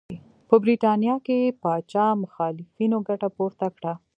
[0.47, 3.93] په برېټانیا کې پاچا مخالفینو ګټه پورته کړه.